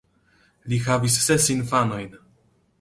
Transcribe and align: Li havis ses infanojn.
Li 0.71 0.79
havis 0.87 1.19
ses 1.27 1.47
infanojn. 1.59 2.21